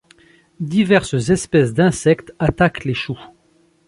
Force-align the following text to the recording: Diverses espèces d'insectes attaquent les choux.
Diverses 0.59 1.29
espèces 1.29 1.75
d'insectes 1.75 2.33
attaquent 2.39 2.85
les 2.85 2.95
choux. 2.95 3.19